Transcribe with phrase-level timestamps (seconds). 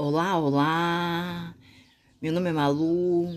[0.00, 1.54] Olá, olá.
[2.22, 3.36] Meu nome é Malu.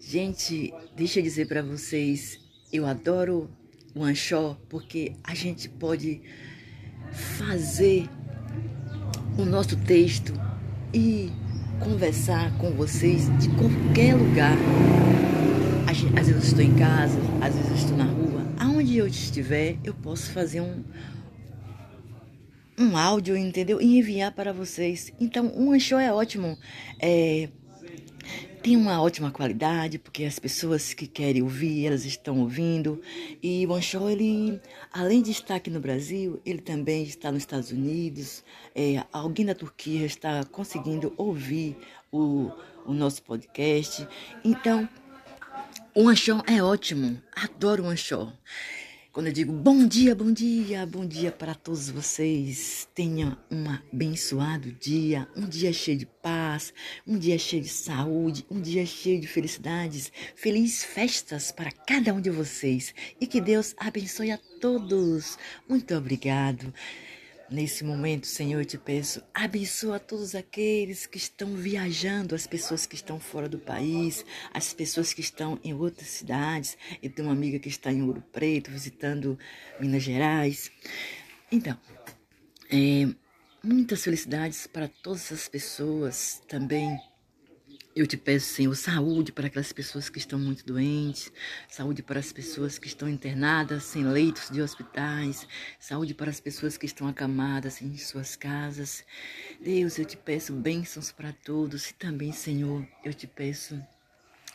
[0.00, 2.40] Gente, deixa eu dizer para vocês,
[2.72, 3.50] eu adoro
[3.94, 6.22] o Anchó porque a gente pode
[7.12, 8.08] fazer
[9.38, 10.32] o nosso texto
[10.94, 11.30] e
[11.78, 14.56] conversar com vocês de qualquer lugar.
[15.86, 18.46] Às vezes eu estou em casa, às vezes eu estou na rua.
[18.58, 20.82] Aonde eu estiver, eu posso fazer um,
[22.80, 23.80] um áudio, entendeu?
[23.80, 25.12] E enviar para vocês.
[25.20, 26.56] Então, um show é ótimo.
[26.98, 27.48] É,
[28.62, 33.00] tem uma ótima qualidade, porque as pessoas que querem ouvir, elas estão ouvindo.
[33.42, 34.60] E o Show, ele,
[34.92, 38.44] além de estar aqui no Brasil, ele também está nos Estados Unidos.
[38.74, 41.76] É, alguém da Turquia está conseguindo ouvir
[42.12, 42.50] o,
[42.84, 44.06] o nosso podcast.
[44.44, 44.88] Então,
[45.94, 47.20] o Anchor é ótimo.
[47.34, 48.32] Adoro o Anchor.
[49.12, 52.88] Quando eu digo bom dia, bom dia, bom dia para todos vocês.
[52.94, 56.72] Tenha um abençoado dia, um dia cheio de paz,
[57.04, 60.12] um dia cheio de saúde, um dia cheio de felicidades.
[60.36, 65.36] Feliz festas para cada um de vocês e que Deus abençoe a todos.
[65.68, 66.72] Muito obrigado.
[67.50, 72.94] Nesse momento, Senhor, eu te peço, abençoa todos aqueles que estão viajando, as pessoas que
[72.94, 76.78] estão fora do país, as pessoas que estão em outras cidades.
[77.02, 79.36] Eu tenho uma amiga que está em Ouro Preto, visitando
[79.80, 80.70] Minas Gerais.
[81.50, 81.76] Então,
[82.70, 83.12] é,
[83.64, 87.00] muitas felicidades para todas as pessoas também
[88.00, 91.30] eu te peço, Senhor, saúde para aquelas pessoas que estão muito doentes,
[91.68, 95.46] saúde para as pessoas que estão internadas sem leitos de hospitais,
[95.78, 99.04] saúde para as pessoas que estão acamadas em suas casas.
[99.60, 103.78] Deus, eu te peço bênçãos para todos e também, Senhor, eu te peço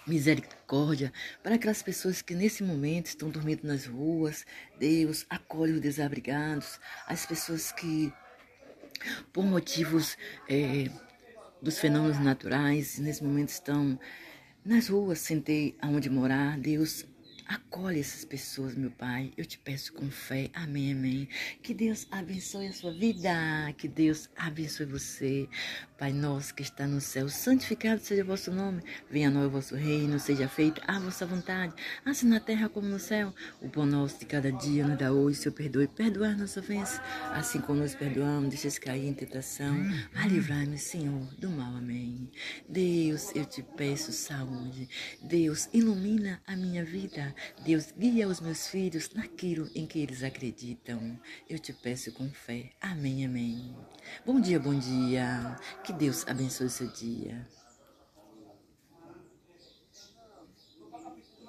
[0.07, 4.43] misericórdia para aquelas pessoas que nesse momento estão dormindo nas ruas.
[4.79, 8.11] Deus, acolhe os desabrigados, as pessoas que,
[9.31, 10.17] por motivos.
[10.49, 10.89] É,
[11.61, 13.99] dos fenômenos naturais, nesse momento estão
[14.63, 16.57] nas ruas sem ter aonde morar.
[16.57, 17.05] Deus
[17.47, 19.31] Acolhe essas pessoas, meu Pai.
[19.37, 20.49] Eu te peço com fé.
[20.53, 21.29] Amém, amém.
[21.61, 23.29] Que Deus abençoe a sua vida.
[23.77, 25.47] Que Deus abençoe você.
[25.97, 28.81] Pai nosso que está no céu, santificado seja o vosso nome.
[29.09, 30.19] Venha a nós o vosso reino.
[30.19, 31.73] Seja feita a vossa vontade,
[32.03, 33.33] assim na terra como no céu.
[33.61, 35.39] O pão nosso de cada dia nos dá hoje.
[35.39, 35.87] Senhor, perdoe.
[35.87, 37.01] Perdoar nossa ofensa,
[37.31, 38.49] assim como nós perdoamos.
[38.49, 39.75] Deixa-se cair em tentação.
[40.13, 41.75] Vai livrar-nos, Senhor, do mal.
[41.75, 42.31] Amém.
[42.67, 44.89] Deus, eu te peço saúde.
[45.21, 47.34] Deus, ilumina a minha vida.
[47.63, 51.19] Deus, guia os meus filhos naquilo em que eles acreditam.
[51.49, 52.71] Eu te peço com fé.
[52.81, 53.75] Amém, amém.
[54.25, 55.57] Bom dia, bom dia.
[55.83, 57.47] Que Deus abençoe seu dia.